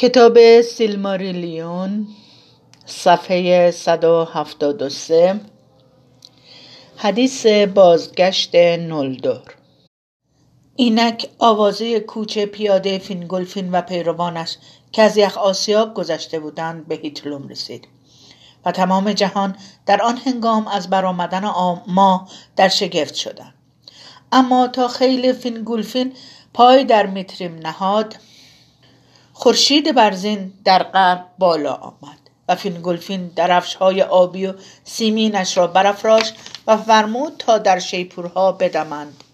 [0.00, 2.08] کتاب سیلماریلیون
[2.86, 5.40] صفحه 173
[6.96, 9.54] حدیث بازگشت نولدور.
[10.76, 14.56] اینک آوازه کوچ پیاده فینگولفین و پیروانش
[14.92, 17.88] که از یخ آسیاب گذشته بودند به هیتلوم رسید
[18.64, 19.56] و تمام جهان
[19.86, 21.44] در آن هنگام از برآمدن
[21.86, 23.54] ماه در شگفت شدند.
[24.32, 26.12] اما تا خیل فینگولفین
[26.54, 28.16] پای در میتریم نهاد
[29.40, 34.54] خورشید برزین در غرب بالا آمد و فینگولفین درفش های آبی و
[34.84, 36.34] سیمینش را برافراشت
[36.66, 39.24] و فرمود تا در شیپورها بدمند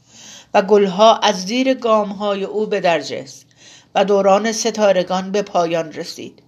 [0.55, 3.47] و گلها از زیر گام های او به درجست
[3.95, 6.42] و دوران ستارگان به پایان رسید.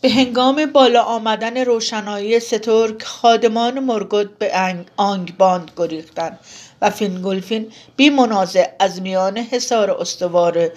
[0.00, 4.52] به هنگام بالا آمدن روشنایی سترگ خادمان مورگوت به
[4.96, 6.38] آنگباند گریختند
[6.82, 10.70] و فینگولفین بی منازع از میان حصار استوار دور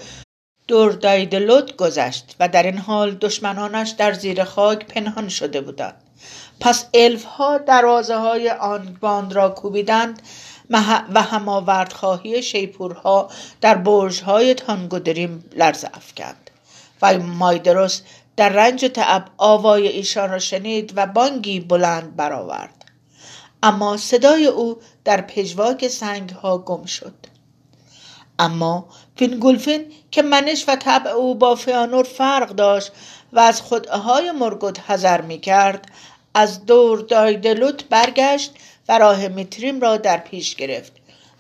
[0.68, 5.96] دایدلوت گذشت و در این حال دشمنانش در زیر خاک پنهان شده بودند.
[6.60, 10.22] پس الف ها دروازه های آنگباند را کوبیدند
[11.14, 13.30] و هماورد خواهی شیپورها
[13.62, 16.50] در برج های تانگورودریم لرزه افکند.
[17.02, 18.02] و مایدروس
[18.38, 22.86] در رنج و تعب آوای ایشان را شنید و بانگی بلند برآورد.
[23.64, 27.14] اما صدای او در پژواک سنگ ها گم شد.
[28.40, 32.92] اما فینگولفین که منش و طبع او با فیانور فرق داشت
[33.34, 35.92] و از خدعه‌های مورگوت حذر می کرد
[36.34, 38.52] از دور دایدلوت برگشت
[38.90, 40.92] و راه میتریم را در پیش گرفت.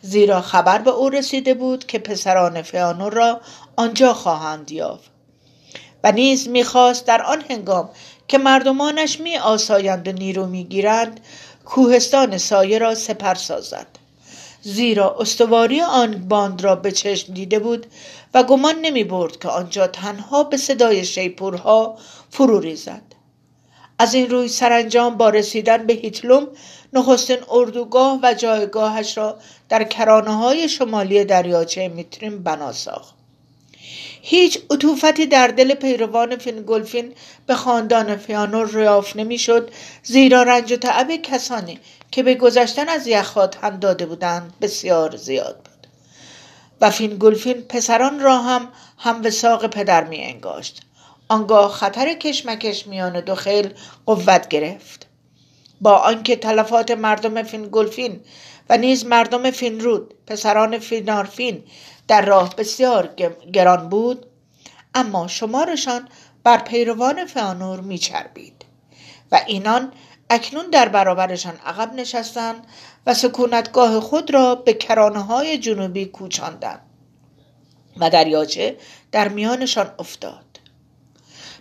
[0.02, 3.42] زیرا خبر به او رسیده بود که پسران فیانور را
[3.76, 5.12] آنجا خواهند یافت.
[6.04, 7.90] و نیز می‌خواست در آن هنگام
[8.28, 11.20] که مردمانش می آسایند و نیرو می‌گیرند
[11.66, 13.88] کوهستان سایه را سپر سازد.
[14.62, 17.86] زیرا استواری آن باند را به چشم دیده بود
[18.34, 21.98] و گمان نمی برد که آنجا تنها به صدای شیپورها
[22.30, 23.02] فرو ریزد.
[24.00, 26.48] از این روی سرانجام با رسیدن به هیتلوم
[26.94, 29.38] نخستین اردوگاه و جایگاهش را
[29.70, 33.17] در کرانه های شمالی دریاچه میتریم بنا ساخت.
[34.30, 37.14] هیچ عطوفتی در دل پیروان فینگولفین
[37.46, 39.72] به خاندان فیانور یافت نمی‌شد
[40.04, 41.80] زیرا رنج و تعب کسانی
[42.12, 45.88] که به گذشتن از یخها هم داده بودند بسیار زیاد بود.
[46.82, 48.68] و فینگولفین پسران را هم
[48.98, 50.82] هم ساق پدر می انگاشت
[51.30, 53.70] آنگاه خطر کشمکش میان دو خیل
[54.06, 55.08] قوت گرفت.
[55.82, 58.20] با آنکه تلفات مردم فینگولفین
[58.70, 61.64] و نیز مردم فینرود پسران فینارفین
[62.08, 63.08] در راه بسیار
[63.54, 64.26] گران بود
[64.96, 66.10] اما شمارشان
[66.44, 68.66] بر پیروان فانور میچربید
[69.32, 69.92] و اینان
[70.30, 72.68] اکنون در برابرشان عقب نشستند
[73.06, 76.82] و سکونتگاه خود را به کرانه های جنوبی کوچاندند
[77.98, 78.78] و دریاچه
[79.12, 80.60] در میانشان افتاد.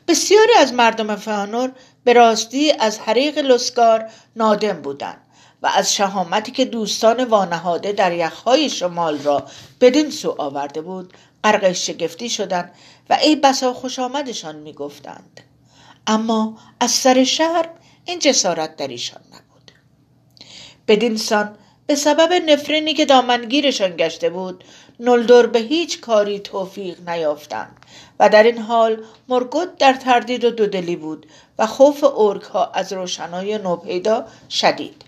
[0.08, 1.72] بسیاری از مردم فانور
[2.04, 5.25] به راستی از حریق لسکار نادم بودند.
[5.66, 9.46] از شهامتی که دوستان وانهاده در یخهای شمال را
[9.80, 11.12] بدین سو آورده بود
[11.44, 12.72] غرق شگفتی شدند
[13.10, 15.40] و ای بسا خوش آمدشان می‌گفتند.
[16.06, 17.68] اما از سر شهر
[18.04, 19.72] این جسارت در ایشان نبود.
[20.88, 24.64] بدین سان به سبب نفرینی که دامنگیرشان گشته بود
[25.00, 27.76] نلدور به هیچ کاری توفیق نیافتند
[28.20, 31.26] و در این حال مرگوت در تردید و دودلی بود
[31.58, 35.04] و خوف اورک از روشنای نوپیدا شدید.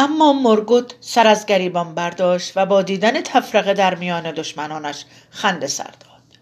[0.00, 5.84] اما مرگوت سر از گریبان برداشت و با دیدن تفرقه در میان دشمنانش خنده سر
[5.84, 6.38] داد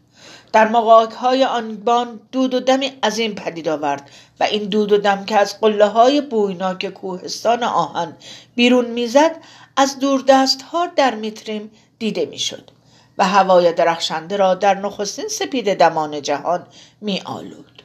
[0.53, 4.99] در مقاک های آن بان دود و دمی عظیم پدید آورد و این دود و
[4.99, 8.17] دم که از قله های بویناک کوهستان آهن
[8.55, 9.37] بیرون می‌زد
[9.77, 12.71] از دوردست ها در میتریم دیده می‌شد
[13.19, 16.67] و هوای درخشنده را در نخستین سپید دمان جهان
[17.01, 17.83] می آلود.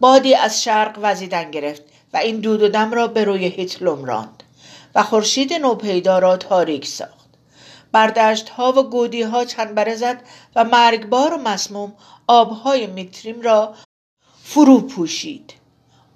[0.00, 4.35] بادی از شرق وزیدن گرفت و این دود و دم را به روی هیتلوم راند
[4.96, 7.30] و خورشید نوپیدا را تاریک ساخت.
[7.92, 10.22] بر دشت ها و گودی ها چنبر زد
[10.56, 11.92] و مرگبار و مسموم
[12.26, 13.74] آبهای میتریم را
[14.42, 15.52] فرو پوشید.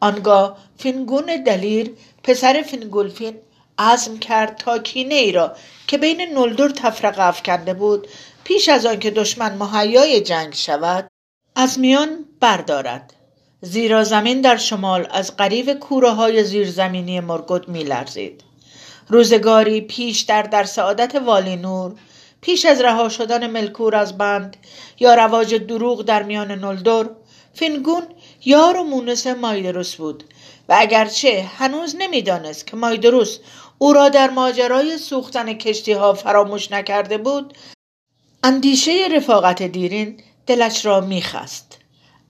[0.00, 3.36] آنگاه فینگون دلیر پسر فینگولفین
[3.78, 5.56] عزم کرد تا کینه ای را
[5.86, 8.08] که بین نولدور تفرقه افکنده بود
[8.44, 11.08] پیش از آنکه دشمن مهیای جنگ شود
[11.56, 13.14] از میان بردارد.
[13.60, 18.49] زیرا زمین در شمال از قریب کوره های زیرزمینی مرگوت می لرزید.
[19.08, 21.94] روزگاری پیشتر در سعادت والینور
[22.40, 24.56] پیش از رها شدن ملکور از بند
[24.98, 27.10] یا رواج دروغ در میان نلدور
[27.54, 28.02] فینگون
[28.44, 30.24] یار و مونس مایدروس بود
[30.68, 33.38] و اگرچه هنوز نمی‌دانست که مایدروس
[33.78, 37.54] او را در ماجرای سوختن کشتی ها فراموش نکرده بود
[38.44, 41.79] اندیشه رفاقت دیرین دلش را میخست.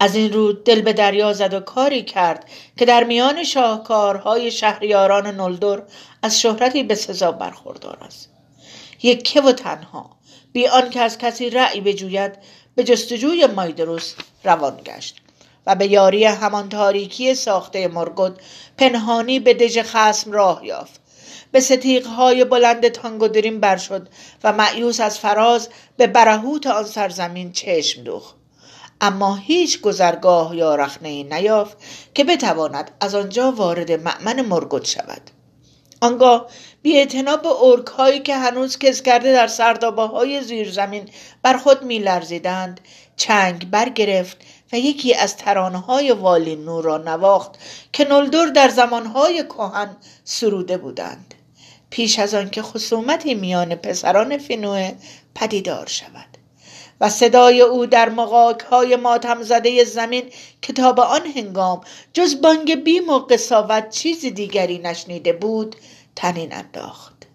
[0.00, 2.48] از این رو دل به دریا زد و کاری کرد
[2.78, 5.82] که در میان شاهکارهای شهریاران نلدر
[6.22, 8.30] از شهرتی به سزا برخوردار است.
[9.02, 10.10] یکه و تنها
[10.52, 12.32] بی که از کسی رأی بجوید
[12.74, 14.14] به جستجوی مایدروس
[14.44, 15.16] روان گشت
[15.66, 18.32] و به یاری همان تاریکی ساخته مرگد
[18.78, 21.00] پنهانی به دژ خسم راه یافت.
[21.52, 24.08] به ستیقهای بلند تانگودرین بر شد
[24.44, 28.39] و معیوس از فراز به برهوت آن سرزمین چشم دوخت.
[29.00, 31.76] اما هیچ گذرگاه یا رخنه نیافت
[32.14, 35.30] که بتواند از آنجا وارد معمن مرگد شود.
[36.00, 36.46] آنگاه
[36.82, 41.08] بی به ارک هایی که هنوز کس کرده در سردابه های زیر زمین
[41.42, 42.80] بر خود می لرزیدند
[43.16, 44.36] چنگ برگرفت
[44.72, 47.50] و یکی از ترانه های والی نور را نواخت
[47.92, 51.34] که نلدر در زمانهای کهن سروده بودند.
[51.90, 54.92] پیش از آنکه خصومتی میان پسران فینوه
[55.34, 56.29] پدیدار شود.
[57.00, 60.24] و صدای او در مقاک های ماتم زده زمین
[60.62, 61.80] کتاب آن هنگام
[62.12, 65.76] جز بانگ بیم و قصاوت چیز دیگری نشنیده بود
[66.16, 67.26] تنین انداخت.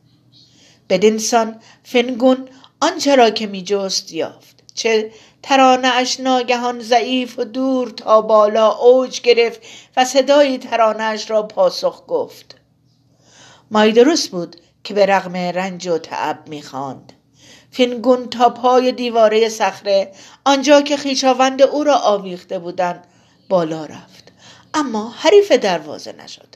[0.90, 2.48] بدینسان فنگون
[2.82, 5.12] آنچه را که میجست یافت چه
[5.44, 9.62] ترانه اش ناگهان ضعیف و دور تا بالا اوج گرفت
[9.98, 12.56] و صدای ترانه را پاسخ گفت.
[13.72, 17.14] مایدروس بود که به رغم رنج و تعب می‌خواند.
[17.76, 20.12] فینگون تا پای دیواره صخره
[20.46, 23.08] آنجا که خیشاوند او را آویخته بودند
[23.50, 24.32] بالا رفت.
[24.74, 26.48] اما حریف دروازه نشد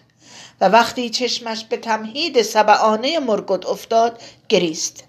[0.62, 5.04] و وقتی چشمش به تمهید سبعانه مرگد افتاد گریست.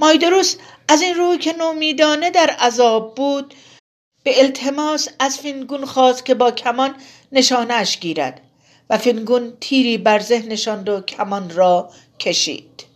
[0.00, 0.56] مایدروس
[0.88, 3.54] از این روی که نومیدانه در عذاب بود
[4.24, 6.94] به التماس از فینگون خواست که با کمان
[7.32, 8.40] نشانش گیرد
[8.90, 11.90] و فینگون تیری بر زه نشاند و کمان را
[12.20, 12.89] کشید.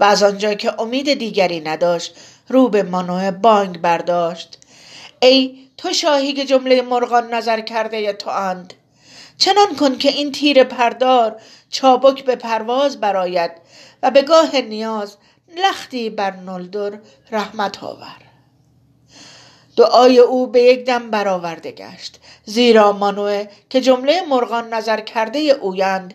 [0.00, 2.16] و از آنجا که امید دیگری نداشت
[2.48, 4.58] رو به مانوه بانگ برداشت.
[5.22, 8.74] ای تو شاهی که جمله مرغان نظر کرده تو اند.
[9.38, 13.50] چنان کن که این تیر پردار چابک به پرواز براید
[14.02, 15.16] و به گاه نیاز
[15.56, 16.98] لختی بر نلدر
[17.30, 18.16] رحمت آور.
[19.76, 26.14] دعای او به یک دم برآورده گشت زیرا مانوه که جمله مرغان نظر کرده اویند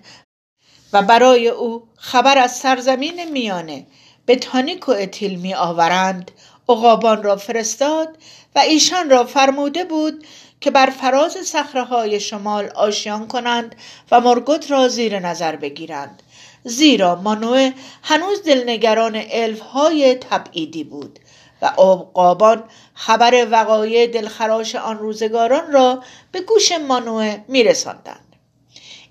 [0.95, 3.87] و برای او خبر از سرزمین میانه
[4.25, 6.31] به تانیک و اتیل می آورند
[6.69, 8.17] عقابان را فرستاد
[8.55, 10.27] و ایشان را فرموده بود
[10.61, 11.55] که بر فراز
[11.89, 13.75] های شمال آشیان کنند
[14.11, 16.23] و مرگوت را زیر نظر بگیرند.
[16.63, 17.71] زیرا مانوه
[18.03, 19.15] هنوز دلنگران
[19.73, 21.19] های تبعیدی بود
[21.61, 22.63] و عقابان
[22.93, 28.35] خبر وقایع دلخراش آن روزگاران را به گوش مانوه میرساندند.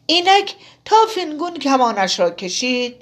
[0.06, 0.54] اینک
[0.84, 2.96] تا فینگون کمانش را کشید.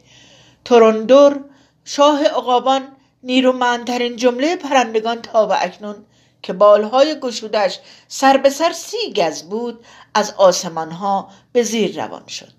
[0.65, 1.45] تورندور
[1.85, 2.89] شاه عقابان
[3.23, 5.97] نیرومندترین جمله پرندگان تا و اکنون
[6.43, 7.79] که بالهای گشوده‌اش
[8.09, 9.85] سر به سر سی گز بود
[10.15, 12.53] از آسمانها به زیر روان شد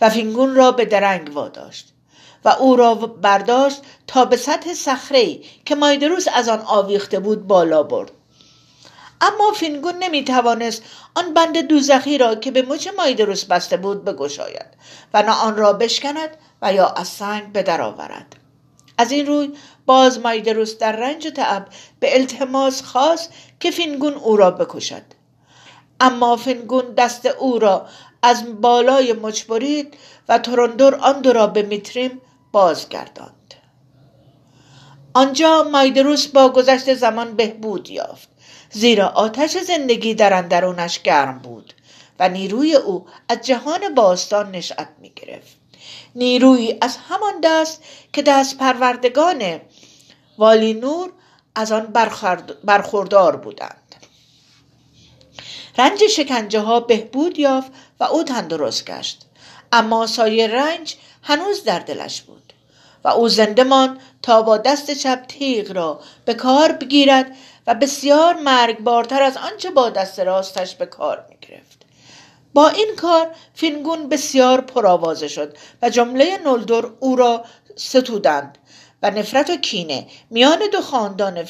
[0.00, 1.94] و فینگون را به درنگ واداشت
[2.44, 7.82] و او را برداشت تا به سطح صخره که مایدروس از آن آویخته بود بالا
[7.82, 8.12] برد.
[9.24, 10.82] اما فینگون نمی توانست
[11.14, 14.66] آن بند دوزخی را که به مچ مایدروس بسته بود بگشاید
[15.14, 16.30] و نه آن را بشکند
[16.62, 18.36] و یا از سنگ به درآورد
[18.98, 19.52] از این روی
[19.86, 21.66] باز مایدروس در رنج و تعب
[22.00, 25.02] به التماس خواست که فینگون او را بکشد.
[26.00, 27.86] اما فینگون دست او را
[28.22, 29.96] از بالای مچ برید
[30.28, 32.20] و تورندور آن دو را به میتریم
[32.52, 33.54] بازگرداند.
[35.14, 38.33] آنجا مایدروس با گذشت زمان بهبود یافت.
[38.74, 41.74] زیرا آتش زندگی در اندرونش گرم بود
[42.18, 45.56] و نیروی او از جهان باستان نشأت می گرفت
[46.14, 49.60] نیرویی از همان دست که دست پروردگان
[50.38, 51.12] والی نور
[51.54, 51.92] از آن
[52.64, 53.94] برخوردار بودند.
[55.78, 59.26] رنج شکنجه ها بهبود یافت و او تندرست گشت.
[59.72, 62.43] اما سایه رنج هنوز در دلش بود.
[63.04, 68.34] و او زنده مان تا با دست چپ تیغ را به کار بگیرد و بسیار
[68.34, 71.84] مرگبارتر از آنچه با دست راستش به کار می‌گرفت.
[72.54, 77.44] با این کار فینگون بسیار پرآوازه شد و جمله نولدور او را
[77.76, 78.58] ستودند
[79.02, 81.44] و نفرت و کینه میان دو خاندان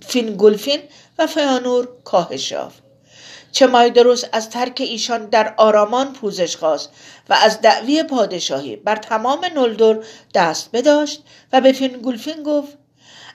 [0.00, 0.80] فینگولفین
[1.18, 2.89] و فیانور کاهش یافت.
[3.52, 6.90] چه مایدروس از ترک ایشان در آرامان پوزش خواست
[7.28, 9.98] و از دعوی پادشاهی بر تمام نولدور
[10.34, 12.78] دست بداشت و به فینگولفین گفت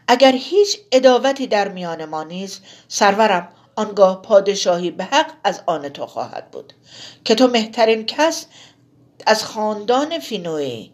[0.08, 6.06] اگر هیچ عداوتی در میان ما نیست سرورم آنگاه پادشاهی به حق از آن تو
[6.06, 6.74] خواهد بود
[7.26, 8.46] که تو مهترین کس
[9.26, 10.92] از خاندان فینوی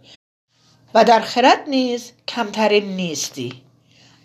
[0.93, 3.61] و در خرد نیز کمترین نیستی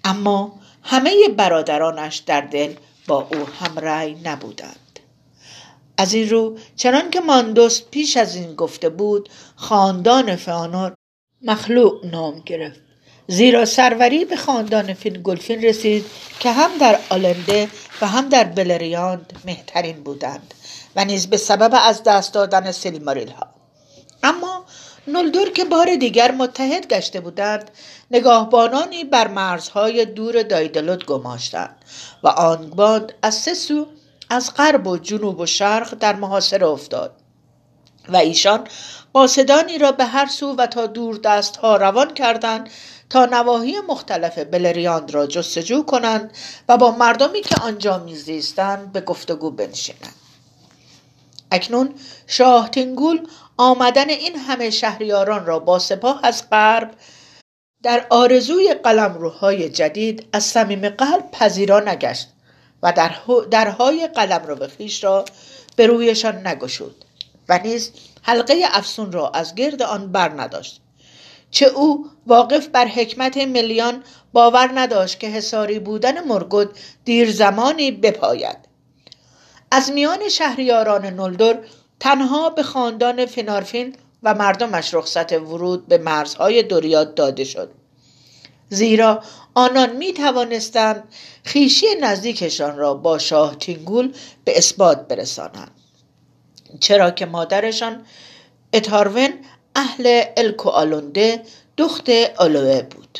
[0.04, 2.74] اما همه برادرانش در دل
[3.06, 4.85] با او همرأی نبودند.
[5.98, 10.94] از این رو چنان که ماندوس پیش از این گفته بود خاندان فانور
[11.42, 12.80] مخلوق نام گرفت.
[13.28, 16.04] زیرا سروری به خاندان فینگولفین رسید
[16.40, 17.68] که هم در النده
[18.00, 20.54] و هم در بلریاند مهترین بودند
[20.96, 23.46] و نیز به سبب از دست دادن سیلماریل ها
[24.22, 24.64] اما
[25.08, 27.70] نولدور که بار دیگر متحد گشته بودند
[28.10, 31.76] نگاهبانانی بر مرزهای دور دایدلوت گماشتند
[32.22, 33.86] و آنگباند از سه سو
[34.30, 37.16] از غرب و جنوب و شرق در محاصره افتاد
[38.08, 38.66] و ایشان
[39.12, 42.70] قاصدانی را به هر سو و تا دور دست ها روان کردند
[43.10, 46.36] تا نواحی مختلف بلریاند را جستجو کنند
[46.68, 50.14] و با مردمی که آنجا میزیستند به گفتگو بنشینند.
[51.50, 51.94] اکنون
[52.26, 56.90] شاه تینگول آمدن این همه شهریاران را با سپاه از غرب
[57.82, 62.28] در آرزوی قلمروهای جدید از صمیم قلب پذیرا نگشت.
[62.82, 62.92] و
[63.50, 65.24] درهای قلم رو به خیش را
[65.76, 67.04] به رویشان نگشود
[67.48, 67.92] و نیز
[68.22, 70.80] حلقه افسون را از گرد آن بر نداشت.
[71.50, 74.02] چه او واقف بر حکمت ملیان
[74.32, 76.68] باور نداشت که حساری بودن مرگد
[77.04, 78.56] دیر زمانی بپاید.
[79.70, 81.58] از میان شهریاران نلدر
[82.00, 87.70] تنها به خاندان فنارفین و مردمش رخصت ورود به مرزهای دوریاد داده شد.
[88.68, 89.22] زیرا
[89.58, 91.08] آنان می توانستند
[91.44, 94.12] خیشی نزدیکشان را با شاه تینگول
[94.44, 95.70] به اثبات برسانند.
[96.80, 98.06] چرا که مادرشان
[98.72, 99.32] اتارون
[99.76, 101.42] اهل الکو آلونده
[101.76, 103.18] دخت آلوه بود.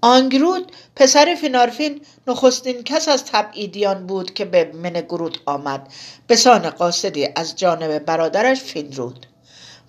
[0.00, 5.88] آنگرود پسر فینارفین نخستین کس از تبعیدیان بود که به منگرود آمد.
[6.26, 9.26] به سان قاصدی از جانب برادرش فینرود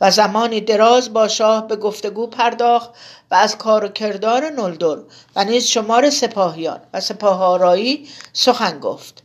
[0.01, 2.89] و زمانی دراز با شاه به گفتگو پرداخت
[3.31, 4.97] و از کار و کردار نلدر
[5.35, 9.23] و نیز شمار سپاهیان و سپاه آرایی سخن گفت.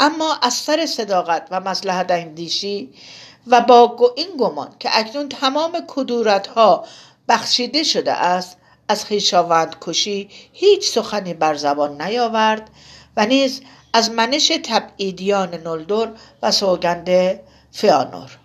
[0.00, 2.94] اما از سر صداقت و مسلحت اندیشی
[3.46, 6.84] و با این گمان که اکنون تمام کدورت ها
[7.28, 8.56] بخشیده شده است
[8.88, 12.70] از خیشاوند کشی هیچ سخنی بر زبان نیاورد
[13.16, 13.60] و نیز
[13.92, 16.08] از منش تبعیدیان نلدر
[16.42, 17.40] و سوگند
[17.72, 18.38] فیانور.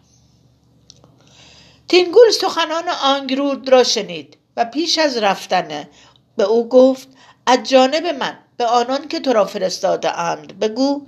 [1.90, 5.88] تینگول سخنان آنگرود را شنید و پیش از رفتن
[6.38, 7.08] به او گفت
[7.46, 11.02] از جانب من به آنان که تو را فرستاده اند بگو.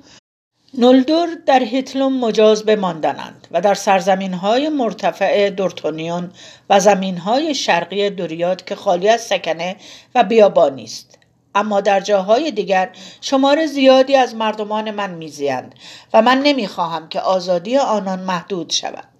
[0.77, 6.31] نلدور در هیتلوم مجاز بماندنند و در سرزمین های مرتفع دورتونیون
[6.69, 9.75] و زمین های شرقی دوریاد که خالی از سکنه
[10.15, 11.17] و بیابانی است
[11.55, 12.89] اما در جاهای دیگر
[13.21, 15.75] شمار زیادی از مردمان من میزیند
[16.13, 19.10] و من نمی‌خواهم که آزادی آنان محدود شود.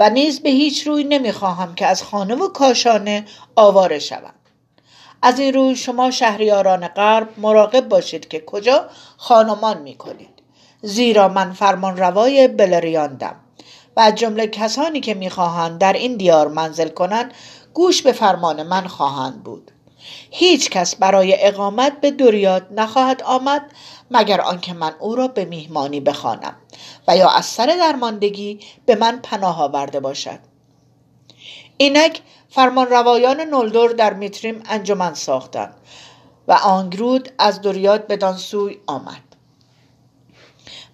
[0.00, 3.24] و نیز به هیچ روی نمی‌خواهم که از خانه و کاشانه
[3.56, 4.34] آواره شوم.
[5.22, 10.42] از این روی شما شهریاران غرب مراقب باشید که کجا خانمان می کنید
[10.82, 13.36] زیرا من فرمان روای بلریاندم
[13.96, 17.34] و از جمله کسانی که می‌خواهند در این دیار منزل کنند
[17.74, 19.70] گوش به فرمان من خواهند بود.
[20.30, 23.62] هیچ کس برای اقامت به دوریاد نخواهد آمد
[24.10, 26.56] مگر آنکه من او را به میهمانی بخوانم
[27.08, 30.38] و یا از سر درماندگی به من پناه آورده باشد.
[31.76, 35.74] اینک فرمان روایان نلدور در میتریم انجمن ساختند
[36.48, 39.22] و آنگرود از دوریاد بدان سوی آمد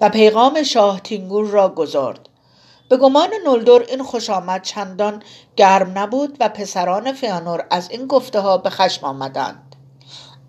[0.00, 2.28] و پیغام شاه تینگور را گذارد
[2.88, 5.22] به گمان نلدور این خوش آمد چندان
[5.56, 9.65] گرم نبود و پسران فیانور از این گفته ها به خشم آمدند.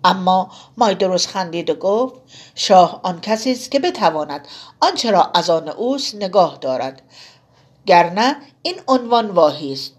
[0.04, 2.14] اما مایدروس خندید و گفت
[2.54, 4.48] شاه آن کسی است که بتواند
[4.80, 7.02] آنچه را از آن اوست نگاه دارد.
[7.86, 9.92] گرنه این عنوان واهی است.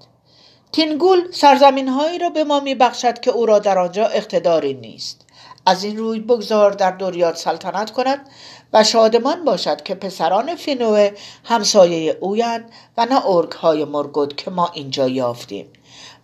[0.72, 5.25] تینگول سرزمین هایی را به ما میبخشد که او را در آنجا اقتداری نیست.
[5.65, 8.29] از این روی بگذار در دوریاد سلطنت کند
[8.74, 11.12] و شادمان باشد که پسران فینوه
[11.44, 15.65] همسایه اویند و نه ارک های مرگود که ما اینجا یافتیم.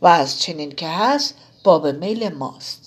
[0.02, 2.85] و از چنین که هست باب میل ماست.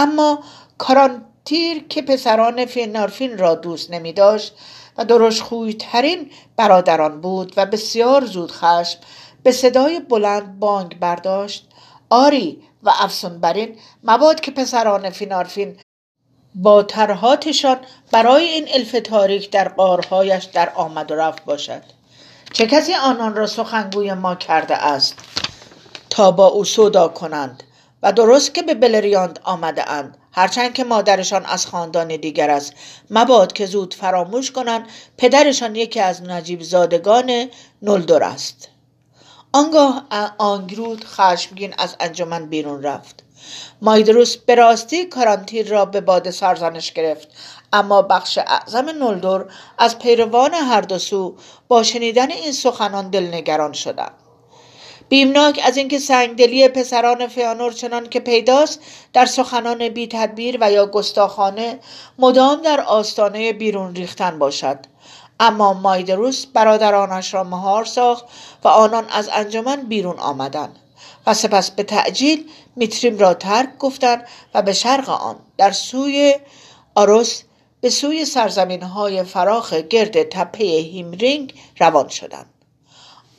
[0.00, 0.38] اما
[0.78, 4.54] کارانتیر که پسران فینارفین را دوست نمی داشت
[4.98, 5.42] و درش
[5.78, 8.98] ترین برادران بود و بسیار زود خشم
[9.42, 11.68] به صدای بلند بانگ برداشت
[12.10, 15.76] آری و افسون برین مباد که پسران فینارفین
[16.54, 17.76] با ترهاتشان
[18.12, 21.82] برای این الف تاریک در قارهایش در آمد و رفت باشد.
[22.52, 25.14] چه کسی آنان را سخنگوی ما کرده است
[26.10, 27.62] تا با او سودا کنند؟
[28.02, 32.72] و درست که به بلریاند آمده اند هرچند که مادرشان از خاندان دیگر است.
[33.10, 34.86] مباد که زود فراموش کنند
[35.18, 37.46] پدرشان یکی از نجیب زادگان
[37.82, 38.68] نلدر است.
[39.52, 40.06] آنگاه
[40.38, 43.24] آنگرود خشمگین از انجمن بیرون رفت.
[43.82, 47.28] مایدروس به راستی کارانتیر را به باد سرزنش گرفت.
[47.72, 51.36] اما بخش اعظم نولدور از پیروان هر دو سو
[51.68, 54.14] با شنیدن این سخنان دلنگران شدند.
[55.10, 58.80] بیمناک از اینکه سنگدلی پسران فیانور چنان که پیداست
[59.12, 61.78] در سخنان بی تدبیر و یا گستاخانه
[62.18, 64.78] مدام در آستانه بیرون ریختن باشد.
[65.40, 68.24] اما مایدروس برادرانش را مهار ساخت
[68.64, 70.78] و آنان از انجمن بیرون آمدند
[71.26, 76.34] و سپس به تعجیل میتریم را ترک گفتند و به شرق آن در سوی
[76.94, 77.42] آروس
[77.80, 82.59] به سوی سرزمین های فراخ گرد تپه هیمرینگ روان شدند.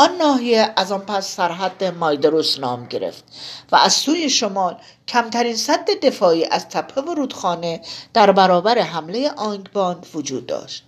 [0.02, 3.24] آن ناحیه از آن پس سرحد مایدروس نام گرفت
[3.72, 4.78] و از سوی شمال
[5.08, 7.82] کمترین سد دفاعی از تپه و رودخانه
[8.14, 10.84] در برابر حمله آنگباند وجود داشت.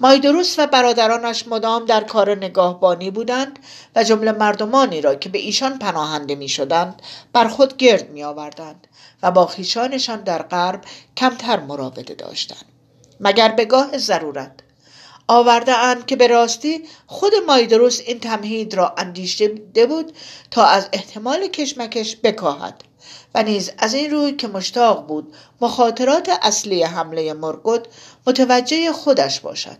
[0.00, 3.58] مایدروس و برادرانش مدام در کار نگاهبانی بودند
[3.96, 7.02] و جمله مردمانی را که به ایشان پناهنده می شدند
[7.32, 8.86] بر خود گرد می آوردند
[9.22, 10.80] و با خیشانشان در غرب
[11.16, 12.64] کمتر مراوده داشتند.
[13.20, 14.52] مگر به گاه ضرورت
[15.28, 20.12] آورده اند که به راستی خود مایدروس این تمهید را اندیشیده بود
[20.50, 22.84] تا از احتمال کشمکش بکاهد
[23.34, 27.88] و نیز از این روی که مشتاق بود مخاطرات اصلی حمله مرگود
[28.26, 29.76] متوجه خودش باشد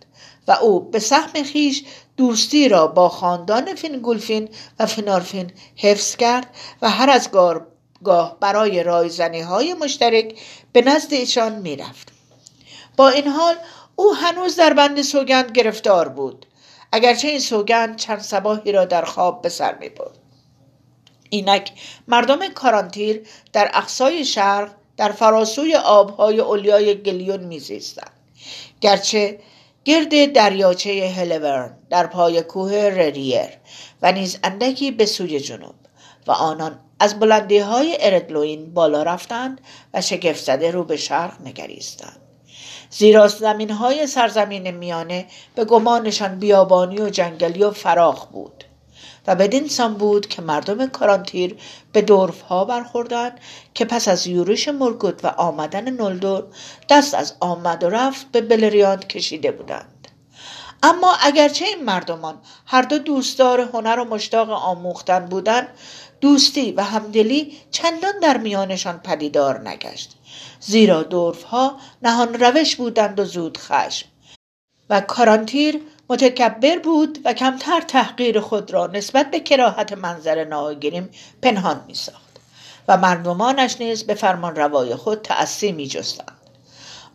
[0.49, 1.85] و او به سهم خویش
[2.17, 7.31] دوستی را با خاندان فینگولفین و فینارفین حفظ کرد و هر از
[8.05, 10.39] گاه برای رایزنی های مشترک
[10.73, 12.09] به نزد ایشان می‌رفت.
[12.97, 13.55] با این حال
[14.01, 16.47] او هنوز در بند سوگند گرفتار بود.
[16.93, 20.19] اگرچه این سوگند چند صباحی را در خواب به سر می برد.
[21.31, 21.73] اینک
[22.09, 28.13] مردم کارانتیر در اقصای شرق در فراسوی آبهای علیای گلیون میزیستند
[28.81, 29.39] گرچه
[29.85, 33.49] گرد دریاچه هلورن در پای کوه رریر
[34.03, 35.75] و نیز اندکی به سوی جنوب
[36.27, 39.61] و آنان از بلندی های اردلوین بالا رفتند
[39.95, 42.28] و شگفت زده رو به شرق نگریستند.
[42.91, 48.65] زیرا زمین های سرزمین میانه به گمانشان بیابانی و جنگلی و فراخ بود
[49.29, 51.57] و بدین سان بود که مردم کارانتیر
[51.93, 53.41] به دورف ها برخوردند
[53.75, 56.45] که پس از یورش مرگوت و آمدن نلدور
[56.89, 60.09] دست از آمد و رفت به بلریاند کشیده بودند.
[60.83, 65.69] اما اگرچه این مردمان هر دو دوستدار هنر و مشتاق آموختن بودند
[66.21, 70.18] دوستی و همدلی چندان در میانشان پدیدار نگشت.
[70.61, 74.07] زیرا دورف ها نهان روش بودند و زود خشم
[74.91, 81.11] و کارانتیر متکبر بود و کمتر تحقیر خود را نسبت به کراهت منظر ناگریم
[81.43, 82.41] پنهان می ساخت
[82.89, 86.39] و مردمانش نیز به فرمان روای خود تأسی می جستند.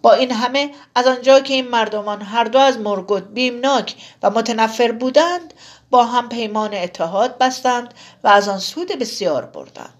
[0.02, 4.92] با این همه از آنجا که این مردمان هر دو از مرگوت بیمناک و متنفر
[4.92, 5.54] بودند
[5.90, 9.94] با هم پیمان اتحاد بستند و از آن سود بسیار بردند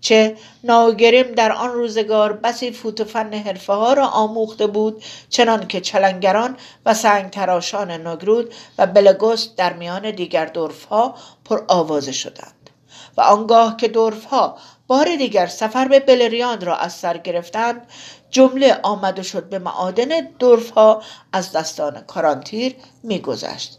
[0.00, 5.80] چه ناگریم در آن روزگار بسی فوت فن حرفه ها را آموخته بود چنان که
[5.80, 12.70] چلنگران و سنگ تراشان نگرود و بلگوست در میان دیگر دورف ها پر آوازه شدند.
[13.16, 17.86] و آنگاه که دورف ها بار دیگر سفر به بلریاند را از سر گرفتند
[18.30, 23.78] جمله آمده شد به معادن دورف ها از دستان کارانتیر میگذشت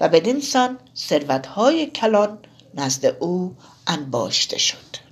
[0.00, 2.38] و بدین سان ثروتهای کلان
[2.74, 5.07] نزد او انباشته شد.